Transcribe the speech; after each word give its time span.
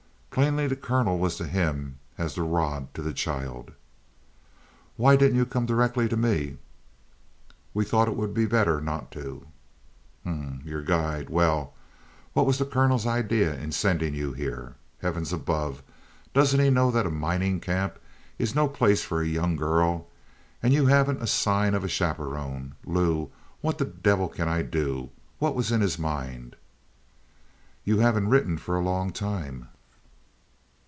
Plainly 0.31 0.65
the 0.65 0.77
colonel 0.77 1.19
was 1.19 1.35
to 1.35 1.45
him 1.45 1.99
as 2.17 2.35
the 2.35 2.41
rod 2.43 2.93
to 2.93 3.01
the 3.01 3.11
child. 3.11 3.73
"Why 4.95 5.17
didn't 5.17 5.35
you 5.35 5.45
come 5.45 5.65
directly 5.65 6.07
to 6.07 6.15
me?" 6.15 6.57
"We 7.73 7.83
thought 7.83 8.07
it 8.07 8.15
would 8.15 8.33
be 8.33 8.45
better 8.45 8.79
not 8.79 9.11
to." 9.11 9.45
"H'm 10.23 10.61
m. 10.63 10.63
Your 10.63 10.83
guide 10.83 11.29
well, 11.29 11.73
what 12.31 12.45
was 12.45 12.59
the 12.59 12.65
colonel's 12.65 13.05
idea 13.05 13.53
in 13.59 13.73
sending 13.73 14.15
you 14.15 14.31
here? 14.31 14.75
Heavens 14.99 15.33
above, 15.33 15.83
doesn't 16.33 16.61
he 16.61 16.69
know 16.69 16.91
that 16.91 17.05
a 17.05 17.11
mining 17.11 17.59
camp 17.59 17.99
is 18.39 18.55
no 18.55 18.69
place 18.69 19.01
for 19.03 19.21
a 19.21 19.27
young 19.27 19.57
girl? 19.57 20.07
And 20.63 20.73
you 20.73 20.85
haven't 20.85 21.21
a 21.21 21.27
sign 21.27 21.73
of 21.73 21.83
a 21.83 21.89
chaperon, 21.89 22.75
Lou! 22.85 23.31
What 23.59 23.79
the 23.79 23.85
devil 23.85 24.29
can 24.29 24.47
I 24.47 24.61
do? 24.61 25.09
What 25.39 25.55
was 25.55 25.73
in 25.73 25.81
his 25.81 25.99
mind?" 25.99 26.55
"You 27.83 27.99
haven't 27.99 28.29
written 28.29 28.57
for 28.57 28.77
a 28.77 28.81
long 28.81 29.11
time." 29.11 29.67